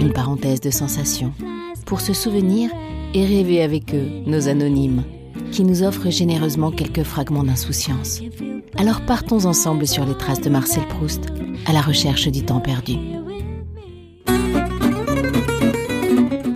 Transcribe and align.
Une 0.00 0.14
parenthèse 0.14 0.60
de 0.60 0.70
sensations. 0.70 1.34
Pour 1.84 2.00
se 2.00 2.14
souvenir 2.14 2.70
et 3.12 3.26
rêver 3.26 3.62
avec 3.62 3.94
eux, 3.94 4.08
nos 4.24 4.48
anonymes, 4.48 5.04
qui 5.52 5.62
nous 5.62 5.82
offrent 5.82 6.08
généreusement 6.08 6.70
quelques 6.70 7.02
fragments 7.02 7.44
d'insouciance. 7.44 8.22
Alors 8.78 9.02
partons 9.02 9.44
ensemble 9.44 9.86
sur 9.86 10.06
les 10.06 10.16
traces 10.16 10.40
de 10.40 10.48
Marcel 10.48 10.86
Proust, 10.88 11.26
à 11.66 11.74
la 11.74 11.82
recherche 11.82 12.28
du 12.28 12.42
temps 12.42 12.60
perdu. 12.60 12.94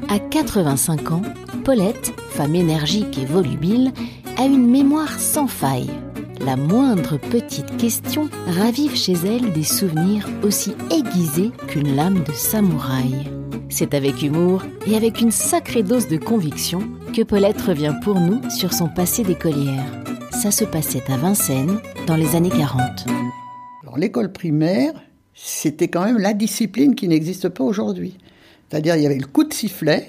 À 0.09 0.18
85 0.18 1.10
ans, 1.10 1.23
Paulette, 1.65 2.15
femme 2.30 2.54
énergique 2.54 3.18
et 3.18 3.26
volubile, 3.26 3.92
a 4.38 4.46
une 4.46 4.70
mémoire 4.70 5.18
sans 5.18 5.48
faille. 5.48 5.90
La 6.40 6.56
moindre 6.56 7.18
petite 7.18 7.76
question 7.76 8.29
ravive 8.46 8.96
chez 8.96 9.12
elle 9.12 9.52
des 9.52 9.65
souvenirs 9.65 10.29
aussi 10.42 10.74
aiguisés 10.90 11.52
qu'une 11.68 11.95
lame 11.95 12.23
de 12.23 12.32
samouraï. 12.32 13.34
C'est 13.77 13.95
avec 13.95 14.23
humour 14.23 14.62
et 14.87 14.95
avec 14.95 15.20
une 15.20 15.33
sacrée 15.33 15.82
dose 15.82 16.06
de 16.06 16.16
conviction 16.16 16.88
que 17.12 17.23
Paulette 17.23 17.60
revient 17.60 17.96
pour 18.04 18.21
nous 18.21 18.48
sur 18.48 18.73
son 18.73 18.87
passé 18.87 19.24
d'écolière. 19.24 19.85
Ça 20.30 20.52
se 20.52 20.65
passait 20.65 21.02
à 21.10 21.16
Vincennes 21.16 21.80
dans 22.07 22.15
les 22.15 22.37
années 22.37 22.51
40. 22.51 23.09
Alors 23.82 23.98
l'école 23.98 24.30
primaire, 24.30 24.93
c'était 25.35 25.88
quand 25.88 26.04
même 26.04 26.18
la 26.18 26.35
discipline 26.35 26.95
qui 26.95 27.09
n'existe 27.09 27.48
pas 27.48 27.65
aujourd'hui. 27.65 28.16
C'est-à-dire 28.71 28.95
il 28.95 29.02
y 29.02 29.07
avait 29.07 29.18
le 29.18 29.26
coup 29.26 29.43
de 29.43 29.52
sifflet, 29.52 30.07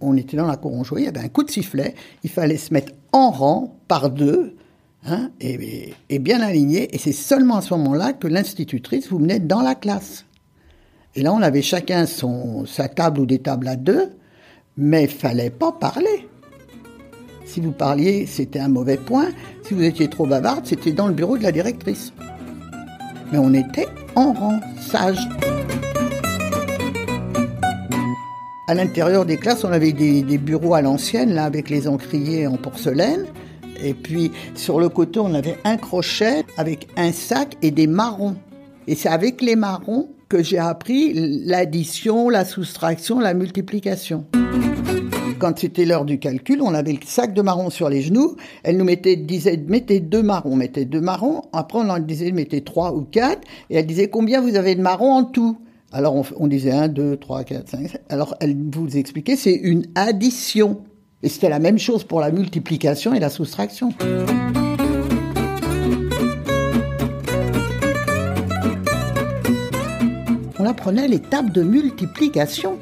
on 0.00 0.16
était 0.16 0.36
dans 0.36 0.46
la 0.46 0.56
cour, 0.56 0.72
on 0.72 0.84
jouait, 0.84 1.00
il 1.02 1.06
y 1.06 1.08
avait 1.08 1.18
un 1.18 1.28
coup 1.28 1.42
de 1.42 1.50
sifflet, 1.50 1.96
il 2.22 2.30
fallait 2.30 2.56
se 2.58 2.72
mettre 2.72 2.92
en 3.10 3.32
rang 3.32 3.76
par 3.88 4.08
deux, 4.08 4.54
hein, 5.04 5.32
et, 5.40 5.94
et, 6.10 6.18
bien 6.20 6.40
aligné, 6.40 6.94
et 6.94 6.98
c'est 6.98 7.10
seulement 7.10 7.56
à 7.56 7.60
ce 7.60 7.74
moment-là 7.74 8.12
que 8.12 8.28
l'institutrice 8.28 9.08
vous 9.08 9.18
menait 9.18 9.40
dans 9.40 9.62
la 9.62 9.74
classe. 9.74 10.26
Et 11.16 11.22
là, 11.22 11.32
on 11.32 11.42
avait 11.42 11.62
chacun 11.62 12.06
son, 12.06 12.66
sa 12.66 12.88
table 12.88 13.20
ou 13.20 13.26
des 13.26 13.38
tables 13.38 13.68
à 13.68 13.76
deux, 13.76 14.10
mais 14.76 15.06
fallait 15.06 15.50
pas 15.50 15.70
parler. 15.70 16.28
Si 17.44 17.60
vous 17.60 17.70
parliez, 17.70 18.26
c'était 18.26 18.58
un 18.58 18.68
mauvais 18.68 18.96
point. 18.96 19.28
Si 19.62 19.74
vous 19.74 19.84
étiez 19.84 20.08
trop 20.08 20.26
bavarde, 20.26 20.66
c'était 20.66 20.90
dans 20.90 21.06
le 21.06 21.14
bureau 21.14 21.38
de 21.38 21.44
la 21.44 21.52
directrice. 21.52 22.12
Mais 23.30 23.38
on 23.38 23.54
était 23.54 23.86
en 24.16 24.32
rang, 24.32 24.58
sage. 24.80 25.20
À 28.66 28.74
l'intérieur 28.74 29.24
des 29.24 29.36
classes, 29.36 29.62
on 29.62 29.70
avait 29.70 29.92
des, 29.92 30.22
des 30.22 30.38
bureaux 30.38 30.74
à 30.74 30.82
l'ancienne, 30.82 31.32
là, 31.32 31.44
avec 31.44 31.70
les 31.70 31.86
encriers 31.86 32.48
en 32.48 32.56
porcelaine. 32.56 33.26
Et 33.80 33.94
puis, 33.94 34.32
sur 34.56 34.80
le 34.80 34.88
côté, 34.88 35.20
on 35.20 35.32
avait 35.34 35.58
un 35.62 35.76
crochet 35.76 36.44
avec 36.56 36.88
un 36.96 37.12
sac 37.12 37.56
et 37.62 37.70
des 37.70 37.86
marrons. 37.86 38.34
Et 38.88 38.96
c'est 38.96 39.10
avec 39.10 39.42
les 39.42 39.54
marrons 39.54 40.08
que 40.28 40.42
j'ai 40.42 40.58
appris 40.58 41.12
l'addition, 41.44 42.28
la 42.28 42.44
soustraction, 42.44 43.20
la 43.20 43.34
multiplication. 43.34 44.24
Quand 45.38 45.58
c'était 45.58 45.84
l'heure 45.84 46.04
du 46.04 46.18
calcul, 46.18 46.62
on 46.62 46.72
avait 46.74 46.92
le 46.92 47.00
sac 47.04 47.34
de 47.34 47.42
marrons 47.42 47.68
sur 47.68 47.88
les 47.88 48.02
genoux. 48.02 48.36
Elle 48.62 48.76
nous 48.76 48.84
mettait, 48.84 49.16
disait, 49.16 49.62
mettez 49.66 50.00
deux 50.00 50.22
marrons, 50.22 50.56
mettez 50.56 50.84
deux 50.84 51.00
marrons. 51.00 51.42
Après, 51.52 51.78
on 51.78 51.84
leur 51.84 52.00
disait, 52.00 52.30
mettez 52.30 52.62
trois 52.62 52.94
ou 52.94 53.02
quatre. 53.02 53.42
Et 53.68 53.76
elle 53.76 53.86
disait, 53.86 54.08
combien 54.08 54.40
vous 54.40 54.56
avez 54.56 54.74
de 54.74 54.80
marrons 54.80 55.12
en 55.12 55.24
tout? 55.24 55.58
Alors, 55.92 56.14
on, 56.14 56.24
on 56.38 56.46
disait 56.46 56.72
un, 56.72 56.88
deux, 56.88 57.16
trois, 57.16 57.44
quatre, 57.44 57.68
cinq. 57.68 57.98
Alors, 58.08 58.34
elle 58.40 58.56
vous 58.72 58.96
expliquait, 58.96 59.36
c'est 59.36 59.54
une 59.54 59.86
addition. 59.94 60.82
Et 61.22 61.28
c'était 61.28 61.48
la 61.48 61.58
même 61.58 61.78
chose 61.78 62.04
pour 62.04 62.20
la 62.20 62.30
multiplication 62.30 63.12
et 63.12 63.20
la 63.20 63.30
soustraction. 63.30 63.90
On 70.64 70.66
apprenait 70.66 71.08
les 71.08 71.20
tables 71.20 71.52
de 71.52 71.62
multiplication. 71.62 72.78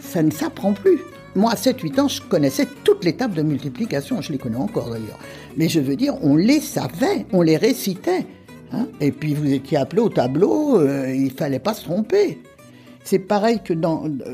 Ça 0.00 0.20
ne 0.20 0.32
s'apprend 0.32 0.72
plus. 0.72 0.98
Moi, 1.36 1.52
à 1.52 1.54
7-8 1.54 2.00
ans, 2.00 2.08
je 2.08 2.20
connaissais 2.20 2.66
toutes 2.82 3.04
les 3.04 3.14
tables 3.14 3.36
de 3.36 3.42
multiplication. 3.42 4.20
Je 4.20 4.32
les 4.32 4.38
connais 4.38 4.56
encore 4.56 4.90
d'ailleurs. 4.90 5.20
Mais 5.56 5.68
je 5.68 5.78
veux 5.78 5.94
dire, 5.94 6.16
on 6.22 6.34
les 6.34 6.58
savait, 6.58 7.24
on 7.32 7.42
les 7.42 7.56
récitait. 7.56 8.26
Hein. 8.72 8.88
Et 9.00 9.12
puis 9.12 9.32
vous 9.34 9.52
étiez 9.52 9.78
appelé 9.78 10.02
au 10.02 10.08
tableau, 10.08 10.80
euh, 10.80 11.14
il 11.14 11.30
fallait 11.30 11.60
pas 11.60 11.74
se 11.74 11.84
tromper. 11.84 12.40
C'est 13.04 13.20
pareil 13.20 13.60
que 13.62 13.74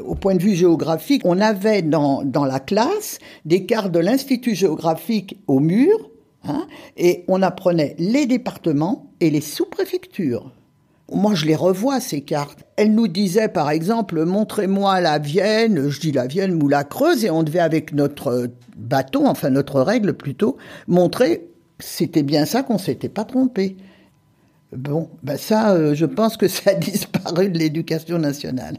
au 0.01 0.15
point 0.15 0.37
de 0.37 0.43
vue 0.43 0.55
géographique, 0.55 1.21
on 1.27 1.39
avait 1.39 1.83
dans, 1.83 2.23
dans 2.25 2.47
la 2.47 2.61
classe 2.61 3.19
des 3.45 3.67
cartes 3.67 3.93
de 3.93 3.99
l'Institut 3.99 4.55
géographique 4.55 5.39
au 5.49 5.61
mur, 5.61 6.11
hein, 6.45 6.67
et 6.97 7.25
on 7.29 7.43
apprenait 7.43 7.95
les 7.99 8.25
départements 8.25 9.13
et 9.21 9.29
les 9.29 9.43
sous-préfectures. 9.43 10.53
Moi, 11.13 11.35
je 11.35 11.47
les 11.47 11.57
revois, 11.57 12.01
ces 12.01 12.21
cartes. 12.21 12.65
Elle 12.77 12.95
nous 12.95 13.09
disait, 13.09 13.49
par 13.49 13.71
exemple, 13.71 14.25
montrez-moi 14.25 15.01
la 15.01 15.19
Vienne, 15.19 15.89
je 15.89 16.01
dis 16.01 16.13
la 16.13 16.27
Vienne 16.27 16.63
ou 16.63 16.69
la 16.69 16.85
Creuse, 16.85 17.25
et 17.25 17.31
on 17.31 17.43
devait, 17.43 17.59
avec 17.59 17.93
notre 17.93 18.49
bâton, 18.77 19.27
enfin 19.27 19.51
notre 19.51 19.81
règle 19.81 20.15
plutôt, 20.15 20.57
montrer 20.87 21.51
c'était 21.83 22.23
bien 22.23 22.45
ça 22.45 22.63
qu'on 22.63 22.79
s'était 22.79 23.09
pas 23.09 23.25
trompé. 23.25 23.77
Bon, 24.77 25.11
ben 25.23 25.37
ça, 25.37 25.73
euh, 25.73 25.95
je 25.95 26.07
pense 26.07 26.37
que 26.37 26.47
ça 26.47 26.71
a 26.71 26.75
disparu 26.75 27.49
de 27.49 27.59
l'éducation 27.59 28.19
nationale. 28.19 28.77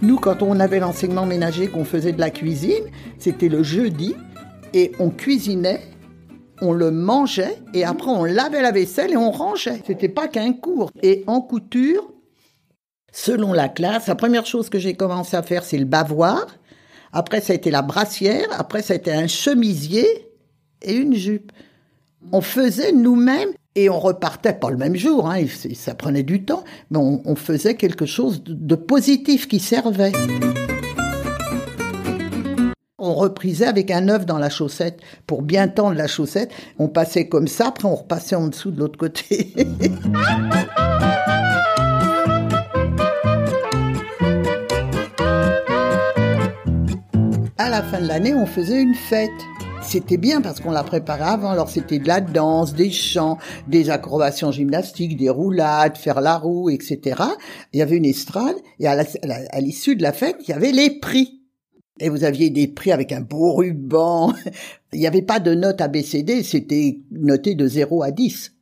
Nous, 0.00 0.16
quand 0.16 0.42
on 0.42 0.58
avait 0.60 0.80
l'enseignement 0.80 1.26
ménager, 1.26 1.68
qu'on 1.68 1.84
faisait 1.84 2.12
de 2.12 2.20
la 2.20 2.30
cuisine, 2.30 2.84
c'était 3.18 3.48
le 3.48 3.62
jeudi, 3.62 4.14
et 4.74 4.92
on 4.98 5.10
cuisinait, 5.10 5.80
on 6.60 6.72
le 6.72 6.90
mangeait 6.90 7.58
et 7.74 7.84
après 7.84 8.10
on 8.10 8.24
lavait 8.24 8.62
la 8.62 8.72
vaisselle 8.72 9.12
et 9.12 9.16
on 9.16 9.30
rangeait. 9.30 9.82
C'était 9.86 10.08
pas 10.08 10.28
qu'un 10.28 10.52
cours. 10.52 10.90
Et 11.02 11.24
en 11.26 11.40
couture, 11.40 12.12
selon 13.12 13.52
la 13.52 13.68
classe, 13.68 14.06
la 14.06 14.14
première 14.14 14.46
chose 14.46 14.68
que 14.68 14.78
j'ai 14.78 14.94
commencé 14.94 15.36
à 15.36 15.42
faire, 15.42 15.64
c'est 15.64 15.78
le 15.78 15.84
bavoir. 15.84 16.46
Après, 17.12 17.40
ça 17.40 17.52
a 17.52 17.56
été 17.56 17.70
la 17.70 17.82
brassière. 17.82 18.46
Après, 18.52 18.82
ça 18.82 18.92
a 18.92 18.96
été 18.96 19.12
un 19.12 19.26
chemisier 19.26 20.06
et 20.82 20.94
une 20.94 21.14
jupe. 21.14 21.50
On 22.32 22.40
faisait 22.40 22.92
nous-mêmes 22.92 23.50
et 23.74 23.88
on 23.90 23.98
repartait 23.98 24.52
pas 24.52 24.70
le 24.70 24.76
même 24.76 24.96
jour. 24.96 25.28
Hein, 25.28 25.44
ça 25.74 25.94
prenait 25.94 26.22
du 26.22 26.44
temps, 26.44 26.64
mais 26.90 26.98
on, 26.98 27.22
on 27.24 27.34
faisait 27.34 27.74
quelque 27.74 28.06
chose 28.06 28.42
de 28.44 28.74
positif 28.74 29.48
qui 29.48 29.58
servait 29.58 30.12
on 33.10 33.14
reprisait 33.14 33.66
avec 33.66 33.90
un 33.90 34.08
œuf 34.08 34.24
dans 34.24 34.38
la 34.38 34.50
chaussette 34.50 35.00
pour 35.26 35.42
bien 35.42 35.68
tendre 35.68 35.96
la 35.96 36.06
chaussette. 36.06 36.50
On 36.78 36.88
passait 36.88 37.28
comme 37.28 37.48
ça, 37.48 37.68
après 37.68 37.88
on 37.88 37.96
repassait 37.96 38.36
en 38.36 38.48
dessous 38.48 38.70
de 38.70 38.78
l'autre 38.78 38.98
côté. 38.98 39.52
à 47.58 47.68
la 47.68 47.82
fin 47.82 48.00
de 48.00 48.06
l'année, 48.06 48.34
on 48.34 48.46
faisait 48.46 48.80
une 48.80 48.94
fête. 48.94 49.28
C'était 49.82 50.18
bien 50.18 50.40
parce 50.40 50.60
qu'on 50.60 50.70
la 50.70 50.84
préparait 50.84 51.24
avant. 51.24 51.50
Alors 51.50 51.68
c'était 51.68 51.98
de 51.98 52.06
la 52.06 52.20
danse, 52.20 52.74
des 52.74 52.90
chants, 52.90 53.38
des 53.66 53.90
acrobations 53.90 54.52
gymnastiques, 54.52 55.16
des 55.16 55.30
roulades, 55.30 55.96
faire 55.96 56.20
la 56.20 56.38
roue, 56.38 56.70
etc. 56.70 57.22
Il 57.72 57.80
y 57.80 57.82
avait 57.82 57.96
une 57.96 58.04
estrade 58.04 58.56
et 58.78 58.86
à 58.86 59.60
l'issue 59.60 59.96
de 59.96 60.02
la 60.02 60.12
fête, 60.12 60.36
il 60.42 60.50
y 60.50 60.52
avait 60.52 60.70
les 60.70 61.00
prix 61.00 61.39
et 62.00 62.08
vous 62.08 62.24
aviez 62.24 62.50
des 62.50 62.66
prix 62.66 62.92
avec 62.92 63.12
un 63.12 63.20
beau 63.20 63.54
ruban. 63.54 64.32
Il 64.92 65.00
n'y 65.00 65.06
avait 65.06 65.22
pas 65.22 65.38
de 65.38 65.54
note 65.54 65.80
ABCD, 65.80 66.42
c'était 66.42 66.98
noté 67.10 67.54
de 67.54 67.66
0 67.66 68.02
à 68.02 68.10
10. 68.10 68.54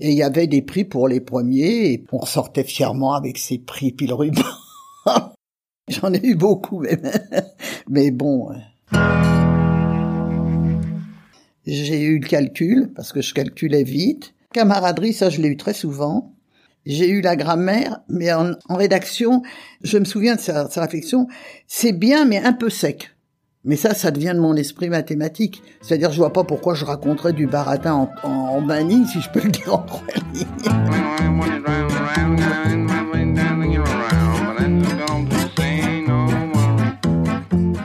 Et 0.00 0.12
il 0.12 0.16
y 0.16 0.22
avait 0.22 0.46
des 0.46 0.62
prix 0.62 0.84
pour 0.84 1.08
les 1.08 1.18
premiers, 1.18 1.92
et 1.92 2.04
on 2.12 2.24
sortait 2.24 2.62
fièrement 2.62 3.14
avec 3.14 3.36
ces 3.36 3.58
prix 3.58 3.90
puis 3.90 4.06
le 4.06 4.14
ruban. 4.14 4.42
J'en 5.88 6.12
ai 6.12 6.24
eu 6.24 6.36
beaucoup, 6.36 6.78
mais, 6.78 6.96
mais 7.88 8.12
bon. 8.12 8.50
J'ai 11.66 12.00
eu 12.00 12.20
le 12.20 12.28
calcul, 12.28 12.92
parce 12.94 13.12
que 13.12 13.22
je 13.22 13.34
calculais 13.34 13.82
vite. 13.82 14.34
Camaraderie, 14.52 15.12
ça 15.12 15.30
je 15.30 15.40
l'ai 15.40 15.48
eu 15.48 15.56
très 15.56 15.74
souvent 15.74 16.32
j'ai 16.88 17.10
eu 17.10 17.20
la 17.20 17.36
grammaire, 17.36 18.00
mais 18.08 18.32
en, 18.32 18.54
rédaction, 18.70 19.42
je 19.82 19.98
me 19.98 20.06
souviens 20.06 20.36
de 20.36 20.40
sa, 20.40 20.66
réflexion, 20.76 21.28
c'est 21.66 21.92
bien 21.92 22.24
mais 22.24 22.38
un 22.38 22.54
peu 22.54 22.70
sec. 22.70 23.10
Mais 23.64 23.76
ça, 23.76 23.92
ça 23.92 24.10
devient 24.10 24.32
de 24.34 24.40
mon 24.40 24.56
esprit 24.56 24.88
mathématique. 24.88 25.62
C'est-à-dire, 25.82 26.10
je 26.12 26.16
vois 26.16 26.32
pas 26.32 26.44
pourquoi 26.44 26.74
je 26.74 26.86
raconterais 26.86 27.34
du 27.34 27.46
baratin 27.46 27.92
en, 27.92 28.10
en, 28.22 29.06
si 29.06 29.20
je 29.20 29.28
peux 29.28 29.42
le 29.42 29.50
dire 29.50 29.74
en 29.74 29.78
trois 29.78 30.02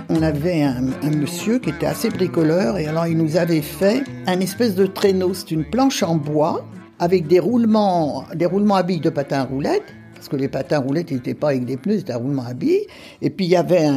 On 0.08 0.22
avait 0.22 0.64
un, 0.64 0.86
un, 1.02 1.10
monsieur 1.10 1.60
qui 1.60 1.72
était 1.72 1.88
assez 1.88 2.10
bricoleur 2.10 2.78
et 2.78 2.86
alors 2.86 3.08
il 3.08 3.18
nous 3.18 3.36
avait 3.36 3.62
fait 3.62 4.04
un 4.28 4.40
espèce 4.40 4.76
de 4.76 4.86
traîneau. 4.86 5.34
C'est 5.34 5.52
une 5.52 5.66
planche 5.66 6.02
en 6.04 6.16
bois 6.16 6.66
avec 7.04 7.28
des 7.28 7.40
roulements, 7.40 8.24
des 8.34 8.46
roulements 8.46 8.76
à 8.76 8.84
billes 8.84 9.02
de 9.02 9.10
patins 9.10 9.44
roulettes 9.44 9.94
parce 10.16 10.30
que 10.30 10.38
les 10.38 10.48
patins 10.48 10.80
roulettes 10.80 11.12
n'étaient 11.12 11.34
pas 11.34 11.50
avec 11.50 11.66
des 11.66 11.76
pneus, 11.76 11.98
c'était 11.98 12.14
un 12.14 12.18
roulement 12.18 12.46
à 12.46 12.54
billes. 12.54 12.88
Et 13.22 13.30
puis 13.30 13.46
il 13.46 13.50
y 13.50 13.58
avait 13.58 13.90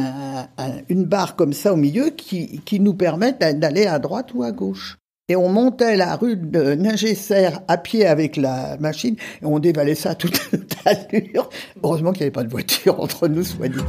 une 0.89 1.05
barre 1.05 1.37
comme 1.37 1.53
ça 1.53 1.71
au 1.71 1.77
milieu 1.77 2.09
qui, 2.09 2.59
qui 2.65 2.81
nous 2.81 2.93
permet 2.93 3.31
d'aller 3.31 3.85
à 3.85 3.97
droite 3.97 4.31
ou 4.33 4.43
à 4.43 4.51
gauche. 4.51 4.97
Et 5.29 5.37
on 5.37 5.47
montait 5.47 5.95
la 5.95 6.17
rue 6.17 6.35
de 6.35 6.73
Ningesser 6.73 7.51
à 7.69 7.77
pied 7.77 8.05
avec 8.05 8.35
la 8.35 8.75
machine 8.77 9.15
et 9.41 9.45
on 9.45 9.59
dévalait 9.59 9.95
ça 9.95 10.09
à 10.09 10.15
toute 10.15 10.37
allure. 10.85 11.49
Heureusement 11.81 12.11
qu'il 12.11 12.23
n'y 12.23 12.25
avait 12.25 12.31
pas 12.31 12.43
de 12.43 12.49
voiture 12.49 12.99
entre 13.01 13.29
nous, 13.29 13.43
soit 13.43 13.69
dit. 13.69 13.79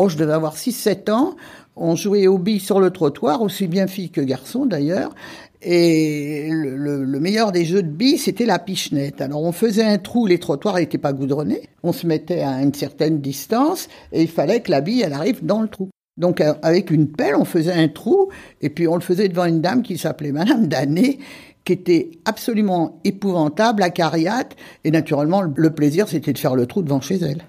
Oh, 0.00 0.08
je 0.08 0.16
devais 0.16 0.32
avoir 0.32 0.54
6-7 0.54 1.10
ans. 1.10 1.34
On 1.80 1.94
jouait 1.94 2.26
aux 2.26 2.38
billes 2.38 2.60
sur 2.60 2.80
le 2.80 2.90
trottoir, 2.90 3.40
aussi 3.40 3.68
bien 3.68 3.86
filles 3.86 4.10
que 4.10 4.20
garçons 4.20 4.66
d'ailleurs. 4.66 5.14
Et 5.62 6.48
le, 6.50 7.06
meilleur 7.20 7.50
des 7.52 7.64
jeux 7.64 7.82
de 7.82 7.90
billes, 7.90 8.18
c'était 8.18 8.46
la 8.46 8.58
pichenette. 8.58 9.20
Alors 9.20 9.42
on 9.42 9.52
faisait 9.52 9.84
un 9.84 9.98
trou, 9.98 10.26
les 10.26 10.38
trottoirs 10.38 10.76
n'étaient 10.76 10.98
pas 10.98 11.12
goudronnés, 11.12 11.68
on 11.82 11.92
se 11.92 12.06
mettait 12.06 12.42
à 12.42 12.62
une 12.62 12.74
certaine 12.74 13.20
distance 13.20 13.88
et 14.12 14.22
il 14.22 14.28
fallait 14.28 14.60
que 14.60 14.70
la 14.70 14.80
bille, 14.80 15.02
elle 15.02 15.12
arrive 15.12 15.44
dans 15.44 15.62
le 15.62 15.68
trou. 15.68 15.90
Donc 16.16 16.40
avec 16.40 16.90
une 16.90 17.08
pelle, 17.08 17.36
on 17.36 17.44
faisait 17.44 17.72
un 17.72 17.88
trou 17.88 18.28
et 18.60 18.70
puis 18.70 18.88
on 18.88 18.94
le 18.94 19.00
faisait 19.00 19.28
devant 19.28 19.44
une 19.44 19.60
dame 19.60 19.82
qui 19.82 19.98
s'appelait 19.98 20.32
Madame 20.32 20.66
Danet, 20.66 21.18
qui 21.64 21.72
était 21.72 22.10
absolument 22.24 23.00
épouvantable, 23.04 23.82
acariate, 23.82 24.56
et 24.84 24.90
naturellement 24.90 25.42
le 25.42 25.70
plaisir 25.70 26.08
c'était 26.08 26.32
de 26.32 26.38
faire 26.38 26.54
le 26.54 26.66
trou 26.66 26.82
devant 26.82 27.00
chez 27.00 27.20
elle. 27.20 27.44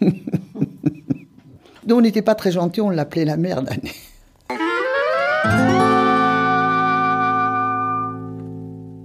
Donc 1.86 1.98
on 1.98 2.00
n'était 2.00 2.22
pas 2.22 2.34
très 2.34 2.52
gentil, 2.52 2.80
on 2.80 2.90
l'appelait 2.90 3.26
la 3.26 3.36
mère 3.36 3.62
Danet. 3.62 3.92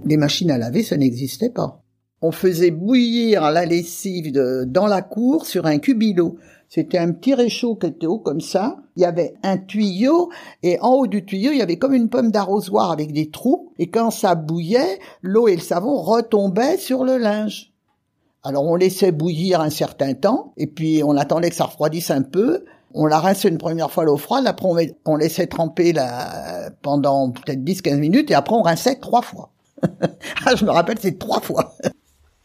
Les 0.06 0.16
machines 0.16 0.50
à 0.50 0.58
laver, 0.58 0.82
ça 0.82 0.96
n'existait 0.96 1.50
pas. 1.50 1.82
On 2.22 2.32
faisait 2.32 2.70
bouillir 2.70 3.50
la 3.50 3.64
lessive 3.64 4.32
dans 4.32 4.86
la 4.86 5.02
cour 5.02 5.46
sur 5.46 5.66
un 5.66 5.78
cubilo. 5.78 6.36
C'était 6.68 6.98
un 6.98 7.12
petit 7.12 7.34
réchaud 7.34 7.76
qui 7.76 7.86
était 7.86 8.06
haut 8.06 8.18
comme 8.18 8.40
ça. 8.40 8.76
Il 8.96 9.02
y 9.02 9.06
avait 9.06 9.34
un 9.42 9.58
tuyau 9.58 10.30
et 10.62 10.78
en 10.80 10.94
haut 10.94 11.06
du 11.06 11.24
tuyau, 11.24 11.52
il 11.52 11.58
y 11.58 11.62
avait 11.62 11.78
comme 11.78 11.94
une 11.94 12.08
pomme 12.08 12.30
d'arrosoir 12.30 12.90
avec 12.90 13.12
des 13.12 13.30
trous. 13.30 13.72
Et 13.78 13.90
quand 13.90 14.10
ça 14.10 14.34
bouillait, 14.34 14.98
l'eau 15.22 15.48
et 15.48 15.56
le 15.56 15.62
savon 15.62 15.96
retombaient 15.96 16.76
sur 16.76 17.04
le 17.04 17.18
linge. 17.18 17.69
Alors 18.42 18.64
on 18.64 18.76
laissait 18.76 19.12
bouillir 19.12 19.60
un 19.60 19.70
certain 19.70 20.14
temps 20.14 20.54
et 20.56 20.66
puis 20.66 21.02
on 21.04 21.16
attendait 21.16 21.50
que 21.50 21.56
ça 21.56 21.64
refroidisse 21.64 22.10
un 22.10 22.22
peu. 22.22 22.64
On 22.94 23.06
la 23.06 23.20
rinçait 23.20 23.48
une 23.48 23.58
première 23.58 23.90
fois 23.90 24.04
l'eau 24.04 24.16
froide, 24.16 24.46
après 24.46 24.66
on, 24.66 25.12
on 25.12 25.16
laissait 25.16 25.46
tremper 25.46 25.92
la, 25.92 26.70
pendant 26.82 27.30
peut-être 27.30 27.62
10-15 27.62 27.98
minutes 27.98 28.30
et 28.30 28.34
après 28.34 28.54
on 28.54 28.62
rinçait 28.62 28.96
trois 28.96 29.22
fois. 29.22 29.52
ah, 30.46 30.54
je 30.56 30.64
me 30.64 30.70
rappelle, 30.70 30.98
c'est 31.00 31.18
trois 31.18 31.40
fois. 31.40 31.74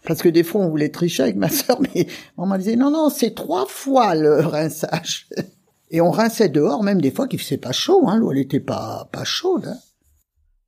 Parce 0.05 0.21
que 0.21 0.29
des 0.29 0.43
fois, 0.43 0.61
on 0.61 0.69
voulait 0.69 0.89
tricher 0.89 1.23
avec 1.23 1.35
ma 1.35 1.49
sœur, 1.49 1.79
mais 1.81 2.07
maman 2.37 2.57
disait, 2.57 2.75
non, 2.75 2.91
non, 2.91 3.09
c'est 3.09 3.33
trois 3.33 3.65
fois 3.65 4.15
le 4.15 4.39
rinçage. 4.45 5.27
Et 5.89 6.01
on 6.01 6.11
rinçait 6.11 6.49
dehors, 6.49 6.83
même 6.83 7.01
des 7.01 7.11
fois 7.11 7.27
qu'il 7.27 7.39
faisait 7.39 7.57
pas 7.57 7.71
chaud, 7.71 8.07
hein, 8.07 8.17
l'eau, 8.17 8.31
elle 8.31 8.39
était 8.39 8.59
pas, 8.59 9.09
pas 9.11 9.23
chaude. 9.23 9.65
Hein. 9.67 9.79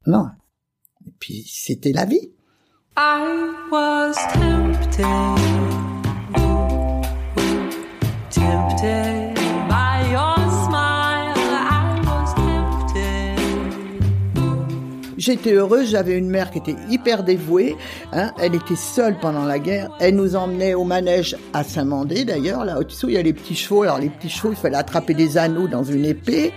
Non. 0.07 0.27
Et 1.05 1.13
puis, 1.19 1.45
c'était 1.47 1.91
la 1.91 2.05
vie. 2.05 2.31
I 2.99 3.53
was 3.69 4.15
tempted, 4.33 5.21
tempted. 8.31 9.37
J'étais 15.19 15.53
heureuse, 15.53 15.89
j'avais 15.89 16.17
une 16.17 16.29
mère 16.29 16.49
qui 16.49 16.57
était 16.57 16.75
hyper 16.89 17.23
dévouée. 17.23 17.75
Hein. 18.13 18.31
Elle 18.39 18.55
était 18.55 18.75
seule 18.75 19.19
pendant 19.19 19.45
la 19.45 19.59
guerre. 19.59 19.91
Elle 19.99 20.15
nous 20.15 20.35
emmenait 20.35 20.73
au 20.73 20.83
manège 20.83 21.35
à 21.53 21.63
Saint-Mandé 21.63 22.25
d'ailleurs. 22.25 22.65
Là 22.65 22.79
au-dessous, 22.79 23.09
il 23.09 23.15
y 23.15 23.17
a 23.17 23.21
les 23.21 23.33
petits 23.33 23.55
chevaux. 23.55 23.83
Alors 23.83 23.99
les 23.99 24.09
petits 24.09 24.29
chevaux, 24.29 24.53
il 24.53 24.55
fallait 24.55 24.77
attraper 24.77 25.13
des 25.13 25.37
anneaux 25.37 25.67
dans 25.67 25.83
une 25.83 26.05
épée. 26.05 26.51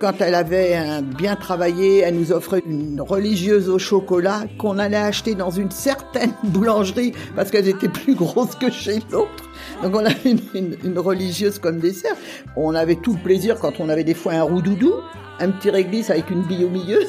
Quand 0.00 0.20
elle 0.20 0.34
avait 0.34 0.76
bien 1.16 1.36
travaillé, 1.36 2.00
elle 2.00 2.16
nous 2.16 2.32
offrait 2.32 2.62
une 2.66 3.00
religieuse 3.00 3.68
au 3.68 3.78
chocolat 3.78 4.42
qu'on 4.58 4.78
allait 4.78 4.96
acheter 4.96 5.34
dans 5.34 5.50
une 5.50 5.70
certaine 5.70 6.32
boulangerie 6.44 7.12
parce 7.36 7.50
qu'elle 7.50 7.68
était 7.68 7.88
plus 7.88 8.14
grosse 8.14 8.56
que 8.56 8.70
chez 8.70 9.00
l'autre. 9.10 9.50
Donc 9.82 9.94
on 9.94 10.04
avait 10.04 10.30
une, 10.54 10.76
une, 10.82 10.98
religieuse 10.98 11.58
comme 11.58 11.78
dessert. 11.78 12.16
On 12.56 12.74
avait 12.74 12.96
tout 12.96 13.14
le 13.14 13.20
plaisir 13.20 13.58
quand 13.58 13.80
on 13.80 13.88
avait 13.88 14.04
des 14.04 14.14
fois 14.14 14.32
un 14.34 14.42
roux-doudou, 14.42 14.94
un 15.38 15.50
petit 15.50 15.70
réglisse 15.70 16.10
avec 16.10 16.30
une 16.30 16.42
bille 16.42 16.64
au 16.64 16.70
milieu. 16.70 17.00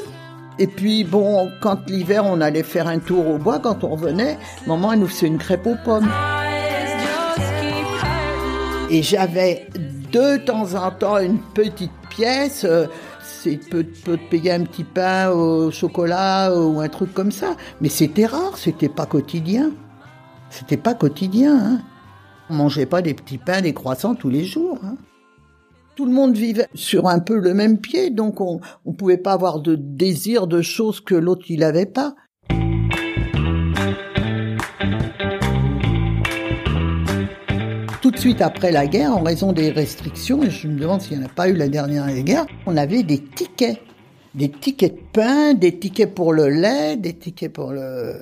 Et 0.57 0.67
puis, 0.67 1.03
bon, 1.03 1.51
quand 1.61 1.89
l'hiver, 1.89 2.23
on 2.25 2.39
allait 2.39 2.63
faire 2.63 2.87
un 2.87 2.99
tour 2.99 3.27
au 3.27 3.37
bois, 3.37 3.59
quand 3.59 3.83
on 3.83 3.89
revenait, 3.89 4.37
maman, 4.67 4.93
elle 4.93 4.99
nous 4.99 5.07
faisait 5.07 5.27
une 5.27 5.37
crêpe 5.37 5.67
aux 5.67 5.75
pommes. 5.83 6.09
Et 8.89 9.03
j'avais 9.03 9.67
de 10.15 10.37
temps 10.37 10.75
en 10.75 10.91
temps 10.91 11.17
une 11.17 11.39
petite 11.39 11.91
pièce, 12.09 12.63
euh, 12.63 12.85
c'est 13.21 13.57
peut, 13.57 13.85
peut 14.05 14.17
payer 14.29 14.53
un 14.53 14.63
petit 14.63 14.85
pain 14.85 15.29
au 15.29 15.71
chocolat 15.71 16.55
ou 16.55 16.79
un 16.79 16.87
truc 16.87 17.13
comme 17.13 17.33
ça. 17.33 17.57
Mais 17.81 17.89
c'était 17.89 18.25
rare, 18.25 18.57
c'était 18.57 18.87
pas 18.87 19.05
quotidien. 19.05 19.71
C'était 20.49 20.77
pas 20.77 20.93
quotidien, 20.93 21.57
hein. 21.57 21.81
On 22.49 22.53
mangeait 22.53 22.85
pas 22.85 23.01
des 23.01 23.13
petits 23.13 23.39
pains, 23.39 23.61
des 23.61 23.73
croissants 23.73 24.15
tous 24.15 24.29
les 24.29 24.45
jours, 24.45 24.79
hein. 24.85 24.95
Tout 25.95 26.05
le 26.05 26.11
monde 26.11 26.35
vivait 26.35 26.67
sur 26.75 27.07
un 27.07 27.19
peu 27.19 27.37
le 27.37 27.53
même 27.53 27.79
pied, 27.79 28.09
donc 28.09 28.39
on 28.39 28.59
ne 28.85 28.93
pouvait 28.93 29.17
pas 29.17 29.33
avoir 29.33 29.59
de 29.59 29.75
désir 29.75 30.45
de 30.47 30.61
choses 30.61 31.01
que 31.01 31.15
l'autre 31.15 31.45
il 31.49 31.59
n'avait 31.61 31.85
pas. 31.85 32.15
Tout 38.05 38.11
de 38.11 38.19
suite 38.19 38.41
après 38.43 38.71
la 38.71 38.85
guerre, 38.85 39.17
en 39.17 39.23
raison 39.23 39.51
des 39.51 39.71
restrictions, 39.71 40.43
et 40.43 40.51
je 40.51 40.67
me 40.67 40.79
demande 40.79 41.01
s'il 41.01 41.17
n'y 41.17 41.23
en 41.23 41.25
a 41.25 41.29
pas 41.29 41.49
eu 41.49 41.53
la 41.53 41.67
dernière 41.67 42.05
guerre, 42.21 42.45
on 42.67 42.77
avait 42.77 43.01
des 43.01 43.17
tickets. 43.17 43.81
Des 44.35 44.51
tickets 44.51 44.93
de 44.93 45.01
pain, 45.11 45.55
des 45.55 45.79
tickets 45.79 46.13
pour 46.13 46.31
le 46.31 46.47
lait, 46.47 46.97
des 46.97 47.13
tickets 47.13 47.51
pour 47.51 47.71
le... 47.71 48.13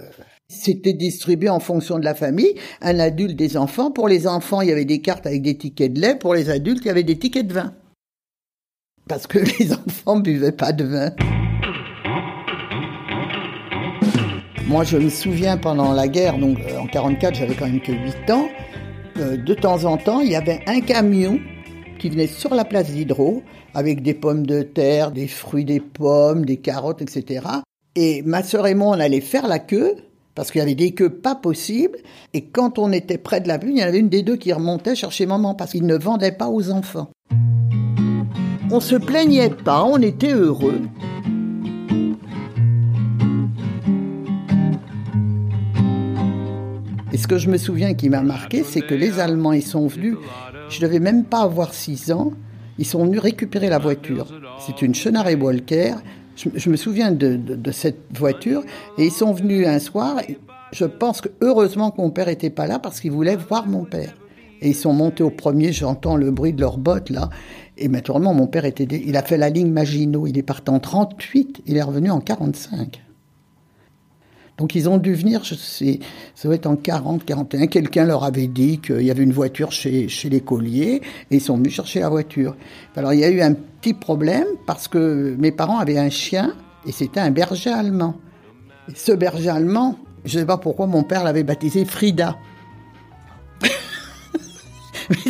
C'était 0.48 0.94
distribué 0.94 1.50
en 1.50 1.60
fonction 1.60 2.00
de 2.00 2.06
la 2.06 2.16
famille, 2.16 2.56
un 2.80 2.98
adulte, 2.98 3.36
des 3.36 3.58
enfants. 3.58 3.92
Pour 3.92 4.08
les 4.08 4.26
enfants, 4.26 4.62
il 4.62 4.70
y 4.70 4.72
avait 4.72 4.86
des 4.86 5.02
cartes 5.02 5.28
avec 5.28 5.42
des 5.42 5.58
tickets 5.58 5.92
de 5.92 6.00
lait. 6.00 6.16
Pour 6.16 6.34
les 6.34 6.50
adultes, 6.50 6.80
il 6.86 6.88
y 6.88 6.92
avait 6.92 7.04
des 7.04 7.20
tickets 7.20 7.46
de 7.46 7.54
vin. 7.54 7.74
Parce 9.10 9.28
que 9.28 9.40
les 9.60 9.74
enfants 9.74 10.18
buvaient 10.18 10.54
pas 10.54 10.72
de 10.72 10.86
vin. 10.86 11.12
Moi, 14.66 14.86
je 14.86 14.98
me 14.98 15.10
souviens 15.10 15.58
pendant 15.58 15.92
la 15.92 16.08
guerre, 16.08 16.38
donc 16.38 16.58
euh, 16.62 16.80
en 16.80 16.88
44, 16.88 17.36
j'avais 17.36 17.54
quand 17.54 17.68
même 17.68 17.82
que 17.82 17.92
8 17.92 18.32
ans. 18.32 18.48
Euh, 19.18 19.38
de 19.38 19.54
temps 19.54 19.86
en 19.86 19.98
temps, 19.98 20.22
il 20.22 20.32
y 20.32 20.36
avait 20.36 20.62
un 20.66 20.82
camion 20.82 21.40
qui 22.00 22.10
venait 22.10 22.28
sur 22.28 22.56
la 22.56 22.66
place 22.66 22.92
d'Hydro 22.92 23.44
avec 23.74 24.02
des 24.02 24.14
pommes 24.14 24.46
de 24.46 24.64
terre, 24.64 25.12
des 25.12 25.28
fruits, 25.28 25.66
des 25.66 25.80
pommes, 25.80 26.46
des 26.46 26.58
carottes, 26.58 27.02
etc. 27.02 27.46
Et 27.96 28.24
ma 28.24 28.44
sœur 28.44 28.66
et 28.68 28.74
moi, 28.74 28.96
on 28.96 29.00
allait 29.00 29.22
faire 29.22 29.48
la 29.48 29.60
queue 29.60 29.96
parce 30.36 30.52
qu'il 30.52 30.60
y 30.60 30.62
avait 30.64 30.76
des 30.76 30.92
queues 30.94 31.12
pas 31.12 31.36
possibles. 31.36 32.00
Et 32.34 32.46
quand 32.46 32.80
on 32.80 32.92
était 32.92 33.20
près 33.20 33.40
de 33.40 33.48
la 33.48 33.60
bulle, 33.60 33.72
il 33.72 33.80
y 33.80 33.84
en 33.84 33.88
avait 33.88 34.00
une 34.00 34.10
des 34.10 34.24
deux 34.24 34.36
qui 34.36 34.52
remontait 34.52 34.96
chercher 34.96 35.28
maman 35.28 35.54
parce 35.54 35.72
qu'il 35.72 35.86
ne 35.86 35.96
vendait 35.96 36.32
pas 36.32 36.50
aux 36.50 36.72
enfants. 36.72 37.10
On 38.72 38.80
se 38.80 38.96
plaignait 38.96 39.52
pas, 39.52 39.84
on 39.84 40.02
était 40.02 40.34
heureux. 40.34 40.82
Et 47.14 47.18
ce 47.18 47.28
que 47.28 47.38
je 47.38 47.48
me 47.48 47.58
souviens 47.58 47.94
qui 47.94 48.10
m'a 48.10 48.24
marqué, 48.24 48.64
c'est 48.64 48.82
que 48.82 48.96
les 48.96 49.20
Allemands, 49.20 49.54
ils 49.54 49.62
sont 49.62 49.86
venus, 49.86 50.16
je 50.70 50.82
devais 50.82 51.00
même 51.00 51.26
pas 51.26 51.42
avoir 51.44 51.76
six 51.76 52.12
ans, 52.12 52.34
ils 52.80 52.88
sont 52.88 53.06
venus 53.06 53.20
récupérer 53.20 53.70
la 53.70 53.78
voiture. 53.78 54.26
C'est 54.66 54.82
une 54.82 54.96
Chenard 54.96 55.28
Walker, 55.40 55.94
je, 56.36 56.70
me 56.72 56.76
souviens 56.76 57.12
de, 57.12 57.72
cette 57.72 58.02
voiture 58.18 58.64
et 58.98 59.06
ils 59.06 59.12
sont 59.12 59.32
venus 59.32 59.68
un 59.68 59.78
soir. 59.78 60.22
Je 60.72 60.86
pense 60.86 61.22
que 61.22 61.30
heureusement 61.42 61.92
que 61.92 62.02
mon 62.02 62.10
père 62.10 62.30
était 62.30 62.50
pas 62.50 62.66
là 62.66 62.80
parce 62.80 63.00
qu'il 63.00 63.12
voulait 63.12 63.36
voir 63.36 63.68
mon 63.68 63.86
père. 63.86 64.16
Et 64.62 64.70
ils 64.70 64.76
sont 64.76 64.94
montés 64.94 65.24
au 65.24 65.30
premier, 65.30 65.72
j'entends 65.72 66.16
le 66.16 66.32
bruit 66.32 66.54
de 66.54 66.62
leurs 66.62 66.80
bottes 66.80 67.12
là. 67.12 67.30
Et 67.78 67.90
naturellement, 67.90 68.34
mon 68.34 68.48
père 68.48 68.66
était, 68.66 68.86
il 68.86 69.16
a 69.18 69.22
fait 69.22 69.38
la 69.38 69.50
ligne 69.50 69.70
Maginot. 69.70 70.26
Il 70.26 70.40
est 70.40 70.44
parti 70.44 70.72
en 70.72 70.80
38, 70.80 71.62
il 71.68 71.78
est 71.78 71.84
revenu 71.84 72.10
en 72.10 72.22
45. 72.22 73.03
Donc 74.58 74.76
ils 74.76 74.88
ont 74.88 74.98
dû 74.98 75.16
venir, 75.16 75.44
je 75.44 75.56
sais, 75.56 76.00
ça 76.36 76.48
doit 76.48 76.56
être 76.56 76.68
en 76.68 76.76
40, 76.76 77.26
41. 77.26 77.68
Quelqu'un 77.68 78.06
leur 78.06 78.24
avait 78.24 78.48
dit 78.48 78.80
qu'il 78.80 79.02
y 79.02 79.10
avait 79.10 79.24
une 79.24 79.34
voiture 79.34 79.72
chez, 79.72 80.08
l'écolier 80.26 81.02
et 81.32 81.36
ils 81.36 81.42
sont 81.42 81.58
venus 81.58 81.74
chercher 81.74 82.02
la 82.02 82.10
voiture. 82.10 82.56
Alors 82.96 83.14
il 83.14 83.20
y 83.20 83.24
a 83.24 83.30
eu 83.30 83.42
un 83.42 83.54
petit 83.54 83.96
problème 83.96 84.46
parce 84.68 84.88
que 84.88 85.36
mes 85.40 85.52
parents 85.52 85.80
avaient 85.80 85.98
un 85.98 86.12
chien 86.12 86.54
et 86.86 86.92
c'était 86.92 87.20
un 87.20 87.32
berger 87.32 87.72
allemand. 87.72 88.16
ce 88.94 89.12
berger 89.12 89.50
allemand, 89.50 89.98
je 90.24 90.36
ne 90.36 90.42
sais 90.42 90.46
pas 90.46 90.58
pourquoi 90.58 90.86
mon 90.86 91.04
père 91.04 91.24
l'avait 91.24 91.44
baptisé 91.44 91.84
Frida. 91.84 92.38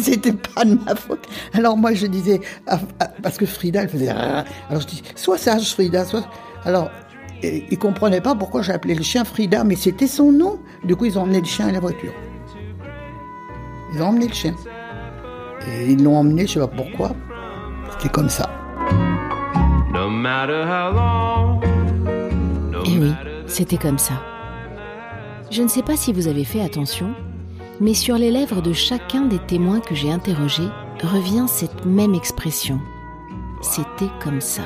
c'était 0.01 0.33
pas 0.33 0.65
de 0.65 0.75
ma 0.85 0.95
faute. 0.95 1.27
Alors 1.53 1.77
moi 1.77 1.93
je 1.93 2.07
disais, 2.07 2.41
ah, 2.67 2.79
ah, 2.99 3.07
parce 3.21 3.37
que 3.37 3.45
Frida 3.45 3.83
elle 3.83 3.89
faisait, 3.89 4.09
alors 4.09 4.81
je 4.81 4.87
dis, 4.87 5.01
sois 5.15 5.37
sage 5.37 5.71
Frida, 5.73 6.03
soit. 6.03 6.27
Alors 6.65 6.89
ils 7.43 7.77
comprenaient 7.77 8.21
pas 8.21 8.35
pourquoi 8.35 8.61
j'appelais 8.61 8.95
le 8.95 9.03
chien 9.03 9.23
Frida, 9.23 9.63
mais 9.63 9.75
c'était 9.75 10.07
son 10.07 10.31
nom. 10.31 10.59
Du 10.83 10.95
coup 10.95 11.05
ils 11.05 11.17
ont 11.17 11.23
emmené 11.23 11.39
le 11.39 11.45
chien 11.45 11.67
à 11.67 11.71
la 11.71 11.79
voiture. 11.79 12.13
Ils 13.93 14.01
ont 14.01 14.07
emmené 14.07 14.27
le 14.27 14.33
chien. 14.33 14.55
Et 15.67 15.91
ils 15.91 16.03
l'ont 16.03 16.17
emmené, 16.17 16.47
je 16.47 16.53
sais 16.53 16.59
pas 16.59 16.67
pourquoi. 16.67 17.11
C'était 17.91 18.09
comme 18.09 18.29
ça. 18.29 18.49
Et 22.85 22.97
oui, 22.99 23.13
c'était 23.45 23.77
comme 23.77 23.97
ça. 23.97 24.13
Je 25.51 25.61
ne 25.61 25.67
sais 25.67 25.83
pas 25.83 25.95
si 25.95 26.11
vous 26.11 26.27
avez 26.27 26.43
fait 26.43 26.61
attention, 26.61 27.13
mais 27.79 27.93
sur 27.93 28.17
les 28.17 28.31
lèvres 28.31 28.61
de 28.61 28.73
chacun 28.73 29.25
des 29.25 29.39
témoins 29.39 29.79
que 29.79 29.93
j'ai 29.95 30.11
interrogés 30.11 30.69
revient 31.03 31.45
cette 31.47 31.85
même 31.85 32.15
expression. 32.15 32.79
C'était 33.61 34.09
comme 34.23 34.41
ça. 34.41 34.63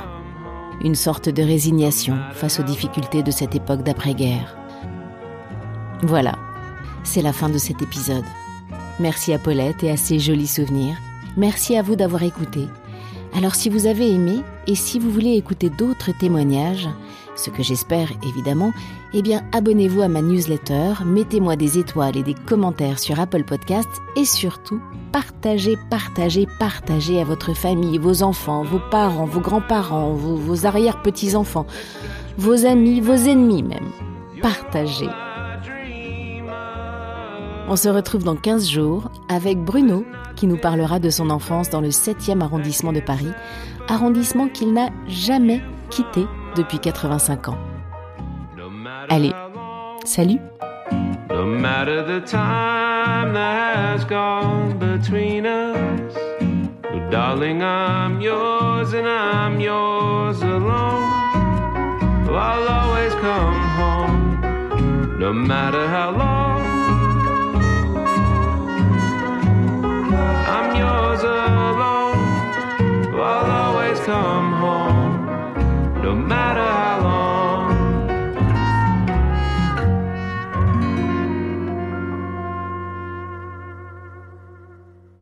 Une 0.83 0.95
sorte 0.95 1.29
de 1.29 1.41
résignation 1.41 2.17
face 2.33 2.59
aux 2.59 2.63
difficultés 2.63 3.23
de 3.23 3.31
cette 3.31 3.55
époque 3.55 3.83
d'après-guerre. 3.83 4.57
Voilà, 6.03 6.37
c'est 7.03 7.23
la 7.23 7.33
fin 7.33 7.49
de 7.49 7.57
cet 7.57 7.81
épisode. 7.81 8.25
Merci 8.99 9.33
à 9.33 9.39
Paulette 9.39 9.83
et 9.83 9.91
à 9.91 9.97
ses 9.97 10.19
jolis 10.19 10.47
souvenirs. 10.47 10.95
Merci 11.35 11.75
à 11.75 11.81
vous 11.81 11.95
d'avoir 11.95 12.23
écouté. 12.23 12.67
Alors 13.33 13.55
si 13.55 13.69
vous 13.69 13.85
avez 13.87 14.09
aimé 14.09 14.41
et 14.67 14.75
si 14.75 14.99
vous 14.99 15.11
voulez 15.11 15.33
écouter 15.33 15.69
d'autres 15.69 16.11
témoignages, 16.17 16.87
ce 17.35 17.49
que 17.49 17.61
j'espère 17.61 18.09
évidemment, 18.23 18.73
eh 19.13 19.21
bien 19.21 19.43
abonnez-vous 19.51 20.01
à 20.01 20.07
ma 20.07 20.21
newsletter, 20.21 20.93
mettez-moi 21.05 21.55
des 21.55 21.77
étoiles 21.77 22.17
et 22.17 22.23
des 22.23 22.33
commentaires 22.33 22.99
sur 22.99 23.19
Apple 23.19 23.43
Podcasts 23.43 24.01
et 24.15 24.25
surtout 24.25 24.81
partagez, 25.11 25.77
partagez, 25.89 26.47
partagez 26.59 27.21
à 27.21 27.23
votre 27.23 27.53
famille, 27.53 27.97
vos 27.97 28.23
enfants, 28.23 28.63
vos 28.63 28.81
parents, 28.91 29.25
vos 29.25 29.41
grands-parents, 29.41 30.13
vos, 30.13 30.35
vos 30.35 30.65
arrière-petits-enfants, 30.65 31.67
vos 32.37 32.65
amis, 32.65 33.01
vos 33.01 33.13
ennemis 33.13 33.63
même. 33.63 33.91
Partagez. 34.41 35.09
On 37.67 37.75
se 37.75 37.89
retrouve 37.89 38.23
dans 38.23 38.35
15 38.35 38.67
jours 38.67 39.11
avec 39.29 39.57
Bruno 39.59 40.05
qui 40.35 40.47
nous 40.47 40.57
parlera 40.57 40.99
de 40.99 41.09
son 41.09 41.29
enfance 41.29 41.69
dans 41.69 41.81
le 41.81 41.89
7e 41.89 42.41
arrondissement 42.41 42.93
de 42.93 43.01
Paris, 43.01 43.31
arrondissement 43.89 44.47
qu'il 44.47 44.73
n'a 44.73 44.89
jamais 45.07 45.61
quitté 45.89 46.25
depuis 46.55 46.79
85 46.79 47.49
ans. 47.49 47.57
Allez, 49.09 49.33
salut. 50.05 50.39
No 51.29 51.45
matter 51.45 52.03
the 52.03 52.21
time 52.25 53.33
that 53.33 53.75
has 53.75 54.05
gone 54.05 54.77
between 54.79 55.45
us 55.45 56.15
Darling, 57.09 57.61
I'm 57.63 58.19
yours 58.19 58.93
and 58.93 59.07
I'm 59.07 59.61
yours 59.61 60.41
alone. 60.41 61.07
I'll 62.29 62.67
always 62.67 63.13
come 63.15 63.55
home 63.77 65.17
No 65.17 65.31
matter 65.33 65.87
how 65.87 66.11
long 66.11 66.76
I'm 70.57 70.75
yours. 70.75 71.23
Uh, 71.23 71.56